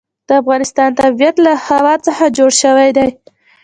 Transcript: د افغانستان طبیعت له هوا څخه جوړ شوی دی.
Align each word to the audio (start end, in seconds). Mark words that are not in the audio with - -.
د 0.27 0.29
افغانستان 0.41 0.89
طبیعت 1.01 1.35
له 1.45 1.53
هوا 1.67 1.95
څخه 2.05 2.25
جوړ 2.37 2.51
شوی 2.61 2.89
دی. 2.97 3.07